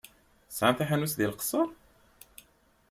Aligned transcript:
Sɛan 0.57 0.75
taḥanut 0.75 1.15
deg 1.17 1.29
Leqṣeṛ? 1.31 1.67